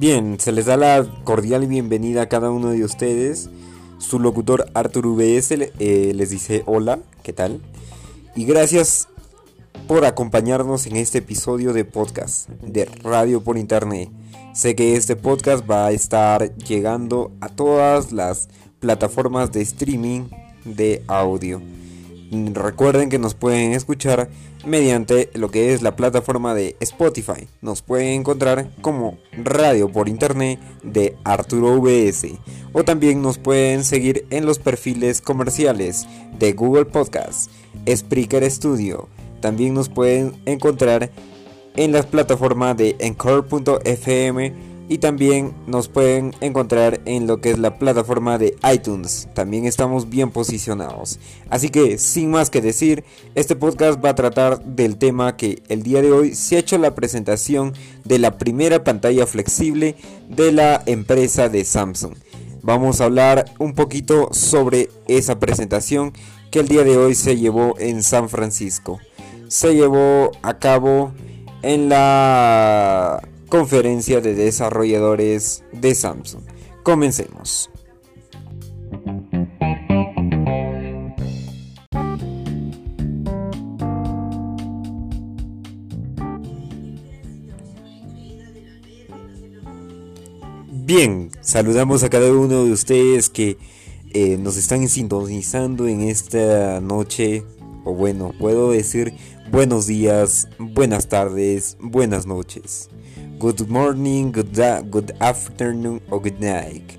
Bien, 0.00 0.40
se 0.40 0.50
les 0.52 0.64
da 0.64 0.78
la 0.78 1.06
cordial 1.24 1.66
bienvenida 1.66 2.22
a 2.22 2.28
cada 2.30 2.50
uno 2.50 2.70
de 2.70 2.84
ustedes. 2.84 3.50
Su 3.98 4.18
locutor 4.18 4.64
Arthur 4.72 5.06
VS 5.08 5.50
eh, 5.78 6.12
les 6.14 6.30
dice 6.30 6.62
hola, 6.64 7.00
¿qué 7.22 7.34
tal? 7.34 7.60
Y 8.34 8.46
gracias 8.46 9.08
por 9.86 10.06
acompañarnos 10.06 10.86
en 10.86 10.96
este 10.96 11.18
episodio 11.18 11.74
de 11.74 11.84
podcast 11.84 12.48
de 12.48 12.86
Radio 12.86 13.42
por 13.42 13.58
Internet. 13.58 14.08
Sé 14.54 14.74
que 14.74 14.96
este 14.96 15.16
podcast 15.16 15.68
va 15.70 15.88
a 15.88 15.92
estar 15.92 16.54
llegando 16.56 17.32
a 17.42 17.50
todas 17.50 18.10
las 18.10 18.48
plataformas 18.78 19.52
de 19.52 19.60
streaming 19.60 20.28
de 20.64 21.04
audio. 21.08 21.60
Recuerden 22.30 23.08
que 23.08 23.18
nos 23.18 23.34
pueden 23.34 23.72
escuchar 23.72 24.30
mediante 24.64 25.30
lo 25.34 25.50
que 25.50 25.74
es 25.74 25.82
la 25.82 25.96
plataforma 25.96 26.54
de 26.54 26.76
Spotify. 26.78 27.48
Nos 27.60 27.82
pueden 27.82 28.20
encontrar 28.20 28.70
como 28.82 29.18
radio 29.32 29.90
por 29.90 30.08
internet 30.08 30.60
de 30.84 31.16
Arturo 31.24 31.80
VS. 31.80 32.38
O 32.72 32.84
también 32.84 33.20
nos 33.20 33.38
pueden 33.38 33.82
seguir 33.82 34.26
en 34.30 34.46
los 34.46 34.60
perfiles 34.60 35.20
comerciales 35.20 36.06
de 36.38 36.52
Google 36.52 36.84
Podcast, 36.84 37.50
Spreaker 37.88 38.48
Studio. 38.48 39.08
También 39.40 39.74
nos 39.74 39.88
pueden 39.88 40.40
encontrar 40.46 41.10
en 41.74 41.90
las 41.90 42.06
plataformas 42.06 42.76
de 42.76 42.94
Encore.fm 43.00 44.69
y 44.90 44.98
también 44.98 45.54
nos 45.68 45.86
pueden 45.86 46.34
encontrar 46.40 47.00
en 47.04 47.28
lo 47.28 47.40
que 47.40 47.52
es 47.52 47.60
la 47.60 47.78
plataforma 47.78 48.38
de 48.38 48.56
iTunes. 48.74 49.28
También 49.34 49.64
estamos 49.64 50.10
bien 50.10 50.32
posicionados. 50.32 51.20
Así 51.48 51.68
que 51.68 51.96
sin 51.96 52.32
más 52.32 52.50
que 52.50 52.60
decir, 52.60 53.04
este 53.36 53.54
podcast 53.54 54.04
va 54.04 54.08
a 54.08 54.14
tratar 54.16 54.64
del 54.64 54.96
tema 54.96 55.36
que 55.36 55.62
el 55.68 55.84
día 55.84 56.02
de 56.02 56.10
hoy 56.10 56.34
se 56.34 56.56
ha 56.56 56.58
hecho 56.58 56.76
la 56.76 56.96
presentación 56.96 57.72
de 58.04 58.18
la 58.18 58.36
primera 58.36 58.82
pantalla 58.82 59.28
flexible 59.28 59.94
de 60.28 60.50
la 60.50 60.82
empresa 60.86 61.48
de 61.48 61.64
Samsung. 61.64 62.16
Vamos 62.62 63.00
a 63.00 63.04
hablar 63.04 63.44
un 63.60 63.74
poquito 63.74 64.30
sobre 64.32 64.88
esa 65.06 65.38
presentación 65.38 66.12
que 66.50 66.58
el 66.58 66.66
día 66.66 66.82
de 66.82 66.96
hoy 66.96 67.14
se 67.14 67.36
llevó 67.36 67.78
en 67.78 68.02
San 68.02 68.28
Francisco. 68.28 68.98
Se 69.46 69.72
llevó 69.72 70.32
a 70.42 70.58
cabo 70.58 71.12
en 71.62 71.88
la 71.88 73.22
conferencia 73.50 74.20
de 74.20 74.34
desarrolladores 74.34 75.64
de 75.72 75.94
Samsung. 75.94 76.42
Comencemos. 76.84 77.68
Bien, 90.86 91.30
saludamos 91.40 92.02
a 92.02 92.10
cada 92.10 92.32
uno 92.32 92.64
de 92.64 92.72
ustedes 92.72 93.30
que 93.30 93.58
eh, 94.12 94.36
nos 94.38 94.56
están 94.56 94.88
sintonizando 94.88 95.86
en 95.86 96.02
esta 96.02 96.80
noche, 96.80 97.44
o 97.84 97.94
bueno, 97.94 98.32
puedo 98.38 98.70
decir 98.70 99.14
buenos 99.50 99.86
días, 99.86 100.48
buenas 100.58 101.08
tardes, 101.08 101.76
buenas 101.80 102.26
noches 102.26 102.90
good 103.40 103.68
morning, 103.68 104.32
good, 104.32 104.54
good 104.90 105.12
afternoon 105.18 106.02
o 106.10 106.20
good 106.20 106.38
night. 106.40 106.98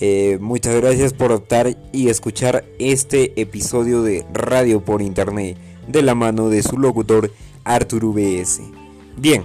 Eh, 0.00 0.36
muchas 0.40 0.74
gracias 0.74 1.12
por 1.12 1.30
optar 1.30 1.76
y 1.92 2.08
escuchar 2.08 2.64
este 2.80 3.40
episodio 3.40 4.02
de 4.02 4.26
Radio 4.32 4.84
por 4.84 5.00
Internet 5.00 5.56
de 5.86 6.02
la 6.02 6.16
mano 6.16 6.48
de 6.48 6.64
su 6.64 6.76
locutor 6.76 7.30
Arthur 7.62 8.04
VS. 8.06 8.62
Bien, 9.16 9.44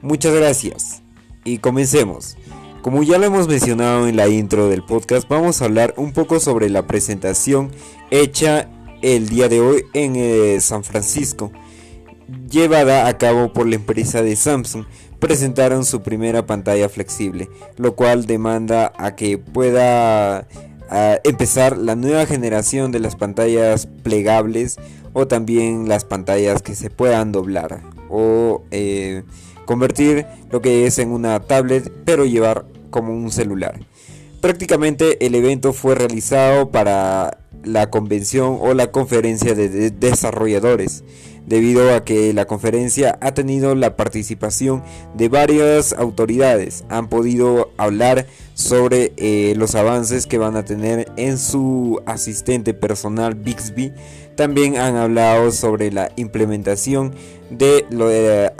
muchas 0.00 0.32
gracias 0.32 1.02
y 1.44 1.58
comencemos. 1.58 2.36
Como 2.80 3.02
ya 3.02 3.18
lo 3.18 3.26
hemos 3.26 3.48
mencionado 3.48 4.06
en 4.06 4.14
la 4.14 4.28
intro 4.28 4.68
del 4.68 4.84
podcast, 4.84 5.28
vamos 5.28 5.60
a 5.60 5.64
hablar 5.64 5.94
un 5.96 6.12
poco 6.12 6.38
sobre 6.38 6.70
la 6.70 6.86
presentación 6.86 7.72
hecha 8.12 8.70
el 9.02 9.28
día 9.28 9.48
de 9.48 9.60
hoy 9.60 9.82
en 9.92 10.14
eh, 10.14 10.60
San 10.60 10.84
Francisco, 10.84 11.50
llevada 12.48 13.08
a 13.08 13.18
cabo 13.18 13.52
por 13.52 13.66
la 13.66 13.74
empresa 13.74 14.22
de 14.22 14.36
Samsung 14.36 14.84
presentaron 15.26 15.86
su 15.86 16.02
primera 16.02 16.44
pantalla 16.44 16.90
flexible, 16.90 17.48
lo 17.78 17.96
cual 17.96 18.26
demanda 18.26 18.92
a 18.98 19.16
que 19.16 19.38
pueda 19.38 20.46
empezar 21.24 21.78
la 21.78 21.96
nueva 21.96 22.26
generación 22.26 22.92
de 22.92 23.00
las 23.00 23.16
pantallas 23.16 23.88
plegables 24.02 24.76
o 25.14 25.26
también 25.26 25.88
las 25.88 26.04
pantallas 26.04 26.60
que 26.60 26.74
se 26.74 26.90
puedan 26.90 27.32
doblar 27.32 27.80
o 28.10 28.64
eh, 28.70 29.22
convertir 29.64 30.26
lo 30.50 30.60
que 30.60 30.86
es 30.86 30.98
en 30.98 31.10
una 31.10 31.40
tablet 31.40 31.90
pero 32.04 32.26
llevar 32.26 32.66
como 32.90 33.14
un 33.14 33.32
celular. 33.32 33.80
Prácticamente 34.42 35.24
el 35.24 35.34
evento 35.34 35.72
fue 35.72 35.94
realizado 35.94 36.70
para 36.70 37.38
la 37.64 37.88
convención 37.88 38.58
o 38.60 38.74
la 38.74 38.90
conferencia 38.90 39.54
de 39.54 39.90
desarrolladores 39.90 41.02
debido 41.46 41.94
a 41.94 42.04
que 42.04 42.32
la 42.32 42.46
conferencia 42.46 43.18
ha 43.20 43.34
tenido 43.34 43.74
la 43.74 43.96
participación 43.96 44.82
de 45.14 45.28
varias 45.28 45.92
autoridades. 45.92 46.84
Han 46.88 47.08
podido 47.08 47.70
hablar 47.76 48.26
sobre 48.54 49.12
eh, 49.16 49.54
los 49.56 49.74
avances 49.74 50.26
que 50.26 50.38
van 50.38 50.56
a 50.56 50.64
tener 50.64 51.10
en 51.16 51.38
su 51.38 52.00
asistente 52.06 52.74
personal 52.74 53.34
Bixby. 53.34 53.92
También 54.36 54.76
han 54.76 54.96
hablado 54.96 55.52
sobre 55.52 55.92
la 55.92 56.10
implementación 56.16 57.14
de, 57.50 57.84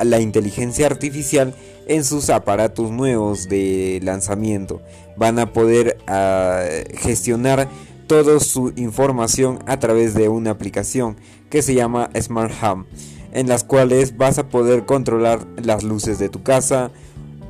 la 0.02 0.20
inteligencia 0.20 0.86
artificial 0.86 1.54
en 1.86 2.04
sus 2.04 2.30
aparatos 2.30 2.90
nuevos 2.90 3.48
de 3.48 4.00
lanzamiento. 4.02 4.82
Van 5.16 5.38
a 5.38 5.52
poder 5.52 5.96
ah, 6.06 6.64
gestionar 6.94 7.68
toda 8.06 8.40
su 8.40 8.72
información 8.76 9.58
a 9.66 9.78
través 9.78 10.14
de 10.14 10.28
una 10.28 10.50
aplicación 10.50 11.16
que 11.50 11.62
se 11.62 11.74
llama 11.74 12.10
Smart 12.20 12.52
Home, 12.62 12.84
en 13.32 13.48
las 13.48 13.64
cuales 13.64 14.16
vas 14.16 14.38
a 14.38 14.48
poder 14.48 14.86
controlar 14.86 15.46
las 15.62 15.82
luces 15.82 16.18
de 16.18 16.28
tu 16.28 16.42
casa 16.42 16.90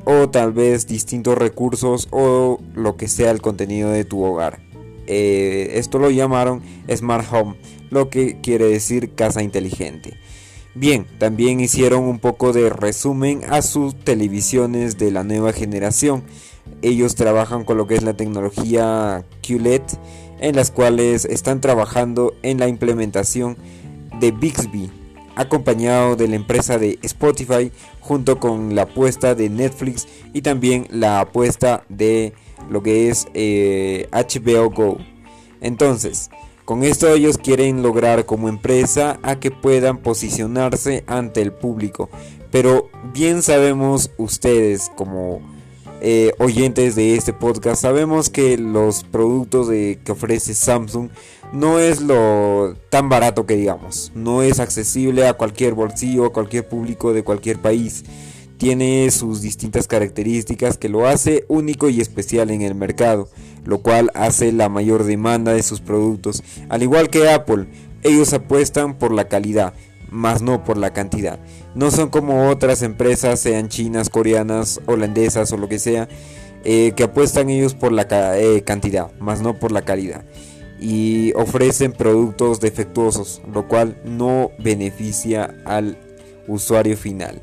o 0.05 0.29
tal 0.29 0.53
vez 0.53 0.87
distintos 0.87 1.37
recursos 1.37 2.07
o 2.11 2.59
lo 2.73 2.95
que 2.97 3.07
sea 3.07 3.31
el 3.31 3.41
contenido 3.41 3.89
de 3.89 4.05
tu 4.05 4.23
hogar. 4.23 4.59
Eh, 5.07 5.73
esto 5.75 5.99
lo 5.99 6.09
llamaron 6.09 6.61
Smart 6.93 7.25
Home, 7.31 7.55
lo 7.89 8.09
que 8.09 8.39
quiere 8.41 8.65
decir 8.65 9.13
casa 9.13 9.43
inteligente. 9.43 10.17
Bien, 10.73 11.05
también 11.19 11.61
hicieron 11.61 12.03
un 12.03 12.19
poco 12.19 12.51
de 12.51 12.69
resumen 12.69 13.41
a 13.49 13.61
sus 13.61 13.95
televisiones 13.95 14.97
de 14.97 15.09
la 15.09 15.23
nueva 15.23 15.53
generación. 15.53 16.23
Ellos 16.81 17.15
trabajan 17.15 17.63
con 17.63 17.77
lo 17.77 17.87
que 17.87 17.95
es 17.95 18.03
la 18.03 18.17
tecnología 18.17 19.23
QLED 19.41 19.83
en 20.39 20.55
las 20.55 20.71
cuales 20.71 21.25
están 21.25 21.61
trabajando 21.61 22.33
en 22.43 22.59
la 22.59 22.67
implementación 22.67 23.57
de 24.19 24.31
Bixby, 24.31 24.91
acompañado 25.35 26.15
de 26.15 26.27
la 26.27 26.35
empresa 26.35 26.77
de 26.77 26.99
Spotify, 27.01 27.71
junto 27.99 28.39
con 28.39 28.75
la 28.75 28.83
apuesta 28.83 29.35
de 29.35 29.49
Netflix 29.49 30.07
y 30.33 30.41
también 30.41 30.87
la 30.89 31.19
apuesta 31.19 31.83
de 31.89 32.33
lo 32.69 32.81
que 32.81 33.09
es 33.09 33.25
HBO 33.25 33.31
eh, 33.33 34.69
Go. 34.73 34.97
Entonces, 35.61 36.29
con 36.65 36.83
esto 36.83 37.13
ellos 37.13 37.37
quieren 37.37 37.83
lograr 37.83 38.25
como 38.25 38.49
empresa 38.49 39.19
a 39.21 39.39
que 39.39 39.51
puedan 39.51 39.99
posicionarse 39.99 41.03
ante 41.07 41.41
el 41.41 41.53
público. 41.53 42.09
Pero 42.51 42.89
bien 43.13 43.41
sabemos 43.41 44.11
ustedes 44.17 44.91
como 44.95 45.41
eh, 46.01 46.33
oyentes 46.39 46.95
de 46.95 47.15
este 47.15 47.33
podcast, 47.33 47.81
sabemos 47.81 48.29
que 48.29 48.57
los 48.57 49.03
productos 49.03 49.67
de, 49.67 49.99
que 50.03 50.11
ofrece 50.11 50.53
Samsung 50.53 51.09
no 51.53 51.79
es 51.79 52.01
lo 52.01 52.75
tan 52.89 53.09
barato 53.09 53.45
que 53.45 53.55
digamos, 53.55 54.11
no 54.15 54.41
es 54.41 54.59
accesible 54.59 55.27
a 55.27 55.33
cualquier 55.33 55.73
bolsillo, 55.73 56.25
a 56.25 56.33
cualquier 56.33 56.67
público 56.67 57.13
de 57.13 57.23
cualquier 57.23 57.61
país. 57.61 58.03
Tiene 58.57 59.09
sus 59.11 59.41
distintas 59.41 59.87
características 59.87 60.77
que 60.77 60.89
lo 60.89 61.07
hace 61.07 61.45
único 61.49 61.89
y 61.89 61.99
especial 61.99 62.51
en 62.51 62.61
el 62.61 62.75
mercado, 62.75 63.29
lo 63.65 63.79
cual 63.79 64.11
hace 64.13 64.51
la 64.51 64.69
mayor 64.69 65.03
demanda 65.03 65.53
de 65.53 65.63
sus 65.63 65.81
productos. 65.81 66.41
Al 66.69 66.81
igual 66.83 67.09
que 67.09 67.29
Apple, 67.29 67.67
ellos 68.03 68.33
apuestan 68.33 68.97
por 68.97 69.11
la 69.11 69.27
calidad 69.27 69.73
más 70.09 70.41
no 70.41 70.63
por 70.63 70.77
la 70.77 70.93
cantidad. 70.93 71.39
No 71.73 71.91
son 71.91 72.09
como 72.09 72.49
otras 72.49 72.81
empresas, 72.81 73.39
sean 73.39 73.69
chinas, 73.69 74.09
coreanas, 74.09 74.81
holandesas 74.85 75.51
o 75.51 75.57
lo 75.57 75.67
que 75.67 75.79
sea, 75.79 76.07
eh, 76.63 76.93
que 76.95 77.03
apuestan 77.03 77.49
ellos 77.49 77.75
por 77.75 77.91
la 77.91 78.07
eh, 78.39 78.63
cantidad, 78.63 79.11
más 79.19 79.41
no 79.41 79.59
por 79.59 79.71
la 79.71 79.83
calidad. 79.83 80.25
Y 80.79 81.31
ofrecen 81.33 81.93
productos 81.93 82.59
defectuosos, 82.59 83.41
lo 83.53 83.67
cual 83.67 84.01
no 84.03 84.51
beneficia 84.59 85.55
al 85.65 85.97
usuario 86.47 86.97
final. 86.97 87.41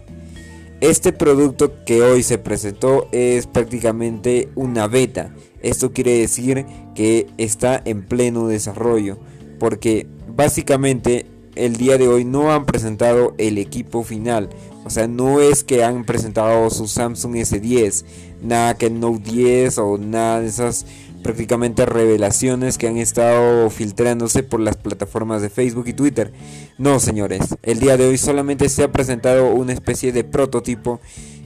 Este 0.81 1.13
producto 1.13 1.85
que 1.85 2.03
hoy 2.03 2.25
se 2.25 2.39
presentó 2.39 3.07
es 3.13 3.47
prácticamente 3.47 4.49
una 4.57 4.89
beta. 4.89 5.33
Esto 5.61 5.93
quiere 5.93 6.19
decir 6.19 6.67
que 6.97 7.29
está 7.39 7.81
en 7.85 8.05
pleno 8.05 8.49
desarrollo, 8.49 9.19
porque 9.61 10.09
básicamente 10.27 11.27
el 11.55 11.77
día 11.77 11.99
de 11.99 12.09
hoy 12.09 12.25
no 12.25 12.53
han 12.53 12.67
presentado 12.67 13.35
el 13.39 13.59
equipo 13.59 14.03
final. 14.03 14.51
O 14.85 14.91
sea, 14.91 15.07
no 15.07 15.41
es 15.41 15.63
que 15.65 15.85
han 15.85 16.05
presentado 16.05 16.69
su 16.71 16.89
Samsung 16.89 17.37
S10, 17.37 18.05
nada 18.43 18.75
que 18.75 18.91
Note 18.91 19.31
10 19.31 19.79
o 19.79 19.99
nada 19.99 20.41
de 20.41 20.49
esas 20.49 20.87
prácticamente 21.23 21.87
revelaciones 21.87 22.79
que 22.79 22.89
han 22.89 22.97
estado 22.97 23.71
filtrándose 23.71 24.43
por 24.43 24.61
las 24.61 24.77
plataformas 24.77 25.41
de 25.41 25.51
Facebook 25.51 25.87
y 25.87 25.93
Twitter. 25.93 26.33
No, 26.79 26.99
señores, 26.99 27.57
el 27.63 27.79
día 27.79 27.97
de 27.97 28.09
hoy 28.09 28.19
solamente 28.19 28.69
se 28.69 28.83
ha 28.83 28.91
presentado 28.91 29.55
una 29.55 29.73
especie 29.73 30.13
de 30.13 30.25
prototipo 30.25 31.01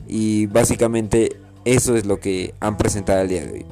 y 0.09 0.47
básicamente 0.47 1.37
eso 1.67 1.97
es 1.97 2.07
lo 2.07 2.21
que 2.21 2.55
han 2.61 2.79
presentado 2.79 3.21
el 3.21 3.29
día 3.29 3.45
de 3.45 3.53
hoy. 3.53 3.67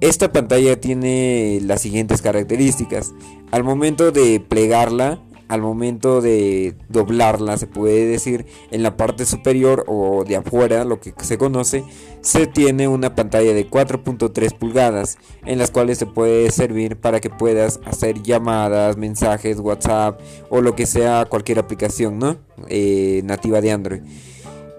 Esta 0.00 0.32
pantalla 0.32 0.80
tiene 0.80 1.60
las 1.62 1.82
siguientes 1.82 2.22
características. 2.22 3.12
Al 3.50 3.62
momento 3.62 4.12
de 4.12 4.40
plegarla, 4.40 5.20
al 5.50 5.62
momento 5.62 6.20
de 6.20 6.76
doblarla, 6.88 7.56
se 7.56 7.66
puede 7.66 8.06
decir, 8.06 8.46
en 8.70 8.84
la 8.84 8.96
parte 8.96 9.26
superior 9.26 9.84
o 9.88 10.22
de 10.22 10.36
afuera, 10.36 10.84
lo 10.84 11.00
que 11.00 11.12
se 11.22 11.38
conoce, 11.38 11.82
se 12.20 12.46
tiene 12.46 12.86
una 12.86 13.16
pantalla 13.16 13.52
de 13.52 13.68
4.3 13.68 14.56
pulgadas, 14.56 15.18
en 15.44 15.58
las 15.58 15.72
cuales 15.72 15.98
se 15.98 16.06
puede 16.06 16.52
servir 16.52 16.98
para 16.98 17.18
que 17.18 17.30
puedas 17.30 17.80
hacer 17.84 18.22
llamadas, 18.22 18.96
mensajes, 18.96 19.58
WhatsApp 19.58 20.20
o 20.50 20.60
lo 20.60 20.76
que 20.76 20.86
sea, 20.86 21.26
cualquier 21.28 21.58
aplicación 21.58 22.20
¿no? 22.20 22.36
Eh, 22.68 23.22
nativa 23.24 23.60
de 23.60 23.72
Android. 23.72 24.02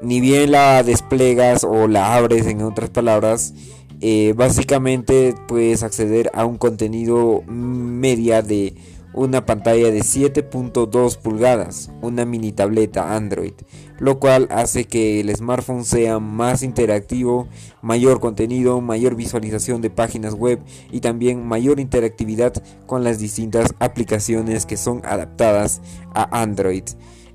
Ni 0.01 0.21
bien 0.21 0.51
la 0.51 0.83
desplegas 0.83 1.65
o 1.65 1.89
la 1.89 2.15
abres, 2.15 2.47
en 2.47 2.61
otras 2.61 2.89
palabras, 2.89 3.53
eh, 3.99 4.33
básicamente 4.37 5.35
puedes 5.49 5.83
acceder 5.83 6.31
a 6.33 6.45
un 6.45 6.57
contenido 6.57 7.43
media 7.45 8.41
de 8.41 8.73
una 9.13 9.45
pantalla 9.45 9.91
de 9.91 9.99
7.2 9.99 11.17
pulgadas, 11.17 11.91
una 12.01 12.25
mini 12.25 12.51
tableta 12.51 13.15
Android, 13.15 13.53
lo 13.99 14.19
cual 14.19 14.47
hace 14.51 14.85
que 14.85 15.19
el 15.19 15.35
smartphone 15.35 15.85
sea 15.85 16.19
más 16.19 16.63
interactivo, 16.63 17.47
mayor 17.81 18.19
contenido, 18.19 18.81
mayor 18.81 19.15
visualización 19.15 19.81
de 19.81 19.89
páginas 19.89 20.33
web 20.33 20.59
y 20.91 21.01
también 21.01 21.45
mayor 21.45 21.79
interactividad 21.79 22.53
con 22.85 23.03
las 23.03 23.19
distintas 23.19 23.73
aplicaciones 23.79 24.65
que 24.65 24.77
son 24.77 25.01
adaptadas 25.05 25.81
a 26.13 26.41
Android. 26.41 26.83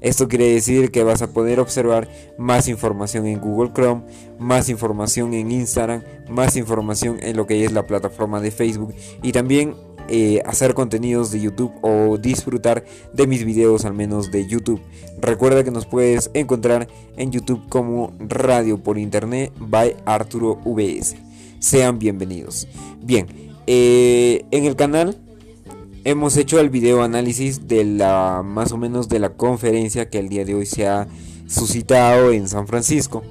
Esto 0.01 0.29
quiere 0.29 0.53
decir 0.53 0.91
que 0.91 1.03
vas 1.03 1.23
a 1.23 1.33
poder 1.33 1.59
observar 1.59 2.09
más 2.39 2.69
información 2.69 3.27
en 3.27 3.41
Google 3.41 3.73
Chrome, 3.73 4.03
más 4.39 4.69
información 4.69 5.33
en 5.35 5.51
Instagram, 5.51 6.03
más 6.29 6.57
información 6.57 7.19
en 7.23 7.37
lo 7.37 7.47
que 7.47 7.65
es 7.65 7.73
la 7.73 7.87
plataforma 7.87 8.41
de 8.41 8.51
Facebook 8.51 8.95
y 9.23 9.33
también 9.33 9.75
eh, 10.09 10.43
hacer 10.47 10.75
contenidos 10.75 11.31
de 11.31 11.41
YouTube 11.41 11.73
o 11.83 12.19
disfrutar 12.19 12.85
de 13.13 13.27
mis 13.27 13.45
videos 13.45 13.85
al 13.85 13.95
menos 13.95 14.31
de 14.31 14.47
YouTube. 14.47 14.81
Recuerda 15.21 15.65
que 15.65 15.71
nos 15.71 15.87
puedes 15.87 16.31
encontrar 16.35 16.89
en 17.17 17.33
YouTube 17.33 17.69
como 17.69 18.13
Radio 18.21 18.79
por 18.79 18.99
Internet 18.99 19.53
by 19.59 19.97
Arturo 20.05 20.61
VS. 20.65 21.17
Sean 21.59 21.99
bienvenidos. 21.99 22.69
Bien, 23.03 23.27
eh, 23.67 24.45
en 24.51 24.65
el 24.65 24.77
canal 24.77 25.17
hemos 26.05 26.37
hecho 26.37 26.61
el 26.61 26.71
video 26.71 27.03
análisis 27.03 27.67
de 27.67 27.85
la 27.85 28.43
más 28.45 28.71
o 28.71 28.77
menos 28.77 29.09
de 29.09 29.19
la 29.19 29.31
conferencia 29.31 30.09
que 30.09 30.21
el 30.21 30.29
día 30.29 30.45
de 30.45 30.55
hoy 30.55 30.67
se 30.67 30.87
ha 30.87 31.09
suscitado 31.49 32.31
en 32.31 32.47
San 32.49 32.69
Francisco. 32.69 33.25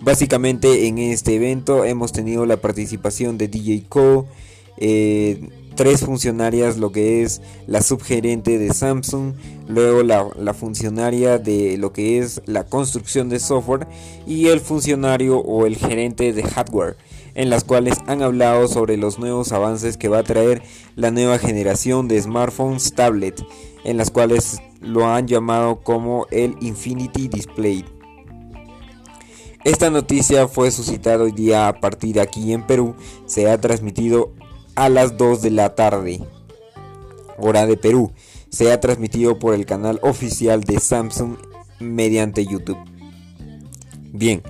Básicamente 0.00 0.86
en 0.86 0.98
este 0.98 1.34
evento 1.34 1.84
hemos 1.84 2.12
tenido 2.12 2.46
la 2.46 2.56
participación 2.58 3.36
de 3.36 3.48
DJ 3.48 3.84
Co, 3.88 4.26
eh, 4.76 5.48
tres 5.80 6.04
funcionarias, 6.04 6.76
lo 6.76 6.92
que 6.92 7.22
es 7.22 7.40
la 7.66 7.80
subgerente 7.80 8.58
de 8.58 8.72
Samsung, 8.74 9.32
luego 9.66 10.02
la, 10.02 10.52
funcionaria 10.52 11.38
de 11.38 11.78
lo 11.78 11.92
que 11.92 12.18
es 12.18 12.42
la 12.44 12.64
construcción 12.64 13.28
de 13.28 13.40
software 13.40 13.86
y 14.26 14.48
el 14.48 14.60
funcionario 14.60 15.38
o 15.38 15.66
el 15.66 15.76
gerente 15.76 16.32
de 16.32 16.42
hardware, 16.42 16.96
en 17.34 17.48
las 17.48 17.64
cuales 17.64 17.96
han 18.06 18.22
hablado 18.22 18.68
sobre 18.68 18.96
los 18.96 19.18
nuevos 19.18 19.52
avances 19.52 19.96
que 19.96 20.08
va 20.08 20.18
a 20.18 20.24
traer 20.24 20.62
la 20.96 21.10
nueva 21.10 21.38
generación 21.38 22.08
de 22.08 22.20
smartphones 22.20 22.92
tablet, 22.92 23.42
en 23.84 23.96
las 23.96 24.10
cuales 24.10 24.58
lo 24.80 25.06
han 25.06 25.26
llamado 25.28 25.80
como 25.80 26.26
el 26.30 26.56
Infinity 26.60 27.28
Display. 27.28 27.84
Esta 29.64 29.90
noticia 29.90 30.48
fue 30.48 30.70
suscitada 30.70 31.24
hoy 31.24 31.32
día 31.32 31.68
a 31.68 31.80
partir 31.80 32.14
de 32.14 32.22
aquí 32.22 32.52
en 32.52 32.66
Perú, 32.66 32.94
se 33.26 33.50
ha 33.50 33.60
transmitido 33.60 34.32
a 34.80 34.88
las 34.88 35.18
2 35.18 35.42
de 35.42 35.50
la 35.50 35.74
tarde, 35.74 36.22
hora 37.36 37.66
de 37.66 37.76
Perú. 37.76 38.12
Se 38.48 38.72
ha 38.72 38.80
transmitido 38.80 39.38
por 39.38 39.52
el 39.52 39.66
canal 39.66 40.00
oficial 40.02 40.64
de 40.64 40.80
Samsung 40.80 41.36
mediante 41.80 42.46
YouTube. 42.46 42.78
Bien, 44.10 44.42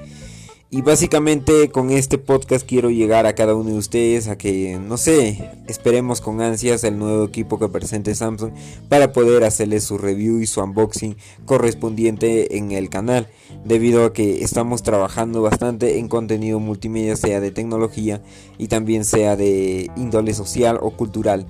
y 0.72 0.82
básicamente 0.82 1.68
con 1.70 1.90
este 1.90 2.16
podcast 2.16 2.64
quiero 2.64 2.90
llegar 2.90 3.26
a 3.26 3.34
cada 3.34 3.56
uno 3.56 3.70
de 3.70 3.76
ustedes 3.76 4.28
a 4.28 4.38
que, 4.38 4.78
no 4.78 4.98
sé, 4.98 5.50
esperemos 5.66 6.20
con 6.20 6.40
ansias 6.40 6.84
el 6.84 6.96
nuevo 6.96 7.24
equipo 7.24 7.58
que 7.58 7.68
presente 7.68 8.14
Samsung 8.14 8.52
para 8.88 9.12
poder 9.12 9.42
hacerles 9.42 9.82
su 9.82 9.98
review 9.98 10.38
y 10.38 10.46
su 10.46 10.62
unboxing 10.62 11.16
correspondiente 11.44 12.56
en 12.56 12.70
el 12.70 12.88
canal, 12.88 13.26
debido 13.64 14.04
a 14.04 14.12
que 14.12 14.44
estamos 14.44 14.84
trabajando 14.84 15.42
bastante 15.42 15.98
en 15.98 16.06
contenido 16.06 16.60
multimedia, 16.60 17.16
sea 17.16 17.40
de 17.40 17.50
tecnología 17.50 18.22
y 18.56 18.68
también 18.68 19.04
sea 19.04 19.34
de 19.34 19.90
índole 19.96 20.34
social 20.34 20.78
o 20.80 20.92
cultural. 20.92 21.46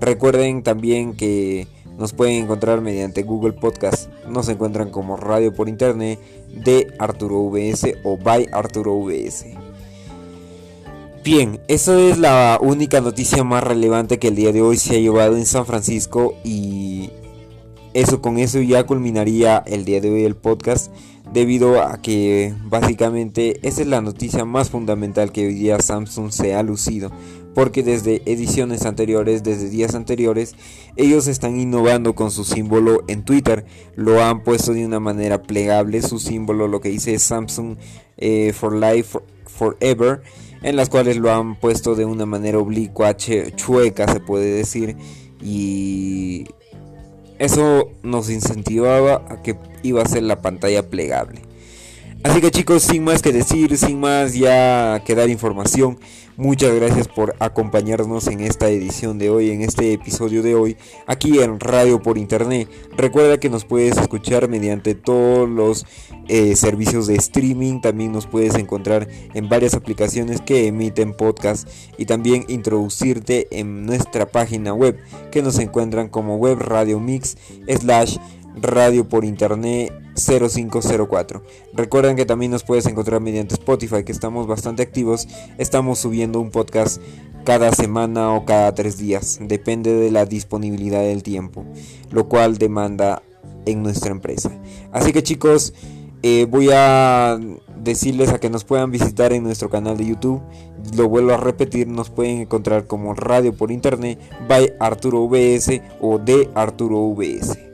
Recuerden 0.00 0.62
también 0.62 1.14
que 1.14 1.66
nos 2.00 2.14
pueden 2.14 2.44
encontrar 2.44 2.80
mediante 2.80 3.22
Google 3.22 3.52
Podcast. 3.52 4.08
Nos 4.26 4.48
encuentran 4.48 4.90
como 4.90 5.18
Radio 5.18 5.52
por 5.54 5.68
Internet 5.68 6.18
de 6.48 6.92
Arturo 6.98 7.42
VS 7.50 7.98
o 8.04 8.16
by 8.16 8.48
Arturo 8.52 8.96
VS. 8.96 9.44
Bien, 11.22 11.60
esa 11.68 12.00
es 12.00 12.16
la 12.16 12.58
única 12.62 13.02
noticia 13.02 13.44
más 13.44 13.62
relevante 13.62 14.18
que 14.18 14.28
el 14.28 14.34
día 14.34 14.50
de 14.50 14.62
hoy 14.62 14.78
se 14.78 14.96
ha 14.96 14.98
llevado 14.98 15.36
en 15.36 15.44
San 15.44 15.66
Francisco 15.66 16.34
y 16.42 17.10
eso 17.92 18.22
con 18.22 18.38
eso 18.38 18.62
ya 18.62 18.86
culminaría 18.86 19.58
el 19.66 19.84
día 19.84 20.00
de 20.00 20.10
hoy 20.10 20.24
el 20.24 20.36
podcast 20.36 20.90
debido 21.34 21.82
a 21.82 22.00
que 22.00 22.54
básicamente 22.64 23.60
esa 23.68 23.82
es 23.82 23.88
la 23.88 24.00
noticia 24.00 24.46
más 24.46 24.70
fundamental 24.70 25.32
que 25.32 25.46
hoy 25.46 25.54
día 25.54 25.78
Samsung 25.80 26.32
se 26.32 26.54
ha 26.54 26.62
lucido 26.62 27.10
porque 27.54 27.82
desde 27.82 28.22
ediciones 28.26 28.86
anteriores, 28.86 29.42
desde 29.42 29.68
días 29.68 29.94
anteriores, 29.94 30.54
ellos 30.96 31.26
están 31.26 31.58
innovando 31.58 32.14
con 32.14 32.30
su 32.30 32.44
símbolo 32.44 33.02
en 33.08 33.24
Twitter. 33.24 33.64
Lo 33.96 34.22
han 34.22 34.42
puesto 34.42 34.72
de 34.72 34.86
una 34.86 35.00
manera 35.00 35.42
plegable, 35.42 36.02
su 36.02 36.18
símbolo 36.18 36.68
lo 36.68 36.80
que 36.80 36.90
dice 36.90 37.18
Samsung 37.18 37.76
eh, 38.16 38.52
for 38.52 38.74
Life 38.74 39.18
Forever, 39.46 40.22
en 40.62 40.76
las 40.76 40.88
cuales 40.88 41.16
lo 41.16 41.32
han 41.32 41.56
puesto 41.56 41.94
de 41.94 42.04
una 42.04 42.26
manera 42.26 42.58
oblicua, 42.58 43.16
chueca 43.16 44.12
se 44.12 44.20
puede 44.20 44.52
decir, 44.52 44.96
y 45.42 46.44
eso 47.38 47.90
nos 48.02 48.30
incentivaba 48.30 49.24
a 49.28 49.42
que 49.42 49.56
iba 49.82 50.02
a 50.02 50.06
ser 50.06 50.22
la 50.22 50.42
pantalla 50.42 50.88
plegable. 50.88 51.42
Así 52.22 52.42
que 52.42 52.50
chicos, 52.50 52.82
sin 52.82 53.02
más 53.02 53.22
que 53.22 53.32
decir, 53.32 53.78
sin 53.78 53.98
más 53.98 54.34
ya 54.34 55.02
que 55.06 55.14
dar 55.14 55.30
información, 55.30 55.98
muchas 56.36 56.74
gracias 56.74 57.08
por 57.08 57.34
acompañarnos 57.38 58.26
en 58.26 58.40
esta 58.40 58.68
edición 58.68 59.18
de 59.18 59.30
hoy, 59.30 59.50
en 59.50 59.62
este 59.62 59.94
episodio 59.94 60.42
de 60.42 60.54
hoy, 60.54 60.76
aquí 61.06 61.40
en 61.40 61.58
Radio 61.58 62.02
por 62.02 62.18
Internet. 62.18 62.68
Recuerda 62.94 63.40
que 63.40 63.48
nos 63.48 63.64
puedes 63.64 63.96
escuchar 63.96 64.48
mediante 64.48 64.94
todos 64.94 65.48
los 65.48 65.86
eh, 66.28 66.56
servicios 66.56 67.06
de 67.06 67.14
streaming, 67.16 67.80
también 67.80 68.12
nos 68.12 68.26
puedes 68.26 68.54
encontrar 68.54 69.08
en 69.32 69.48
varias 69.48 69.72
aplicaciones 69.72 70.42
que 70.42 70.66
emiten 70.66 71.14
podcast 71.14 71.66
y 71.96 72.04
también 72.04 72.44
introducirte 72.48 73.48
en 73.50 73.86
nuestra 73.86 74.26
página 74.26 74.74
web 74.74 74.98
que 75.32 75.40
nos 75.40 75.58
encuentran 75.58 76.10
como 76.10 76.36
web 76.36 76.58
radio 76.58 77.00
mix 77.00 77.38
slash 77.66 78.18
radio 78.56 79.08
por 79.08 79.24
internet 79.24 79.92
0504. 80.16 81.42
Recuerden 81.72 82.16
que 82.16 82.26
también 82.26 82.52
nos 82.52 82.64
puedes 82.64 82.86
encontrar 82.86 83.20
mediante 83.20 83.54
Spotify, 83.54 84.04
que 84.04 84.12
estamos 84.12 84.46
bastante 84.46 84.82
activos. 84.82 85.28
Estamos 85.58 85.98
subiendo 85.98 86.40
un 86.40 86.50
podcast 86.50 87.00
cada 87.44 87.72
semana 87.72 88.34
o 88.34 88.44
cada 88.44 88.74
tres 88.74 88.98
días, 88.98 89.38
depende 89.40 89.94
de 89.94 90.10
la 90.10 90.26
disponibilidad 90.26 91.00
del 91.00 91.22
tiempo, 91.22 91.64
lo 92.10 92.28
cual 92.28 92.58
demanda 92.58 93.22
en 93.66 93.82
nuestra 93.82 94.10
empresa. 94.10 94.50
Así 94.92 95.12
que 95.12 95.22
chicos, 95.22 95.72
eh, 96.22 96.46
voy 96.48 96.68
a 96.72 97.38
decirles 97.76 98.30
a 98.30 98.38
que 98.38 98.50
nos 98.50 98.64
puedan 98.64 98.90
visitar 98.90 99.32
en 99.32 99.42
nuestro 99.42 99.70
canal 99.70 99.96
de 99.96 100.06
YouTube. 100.06 100.42
Lo 100.94 101.08
vuelvo 101.08 101.32
a 101.32 101.38
repetir, 101.38 101.88
nos 101.88 102.10
pueden 102.10 102.42
encontrar 102.42 102.86
como 102.86 103.14
Radio 103.14 103.54
por 103.54 103.70
Internet 103.70 104.18
by 104.48 104.74
Arturo 104.78 105.26
VS 105.26 105.80
o 106.00 106.18
de 106.18 106.50
Arturo 106.54 107.08
VS. 107.14 107.69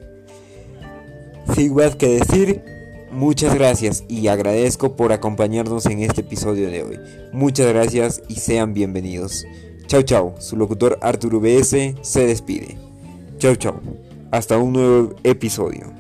Sin 1.55 1.75
más 1.75 1.97
que 1.97 2.09
decir, 2.09 2.63
muchas 3.11 3.55
gracias 3.55 4.05
y 4.09 4.29
agradezco 4.29 4.97
por 4.97 5.13
acompañarnos 5.13 5.87
en 5.87 6.01
este 6.03 6.23
episodio 6.23 6.71
de 6.71 6.83
hoy. 6.83 7.01
Muchas 7.33 7.69
gracias 7.69 8.23
y 8.29 8.35
sean 8.37 8.75
bienvenidos. 8.75 9.47
Chau 9.87 10.03
chau, 10.03 10.35
su 10.39 10.57
locutor 10.57 10.99
Arturo 11.01 11.41
VS 11.41 11.95
se 12.03 12.27
despide. 12.27 12.77
Chau 13.39 13.55
chau. 13.57 13.81
hasta 14.33 14.59
un 14.59 14.73
nuevo 14.73 15.15
episodio. 15.23 15.96